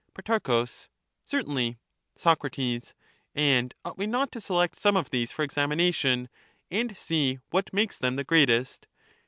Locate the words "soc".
2.17-2.95